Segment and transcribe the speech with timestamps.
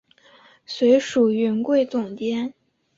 [0.65, 2.23] 随署云贵总督。